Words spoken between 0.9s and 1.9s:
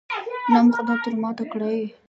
تر ما تکړه یې.